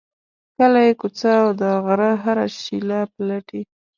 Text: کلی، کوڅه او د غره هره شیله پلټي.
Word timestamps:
کلی، 0.57 0.89
کوڅه 0.99 1.31
او 1.43 1.49
د 1.61 1.63
غره 1.85 2.11
هره 2.23 2.45
شیله 2.61 2.99
پلټي. 3.13 3.61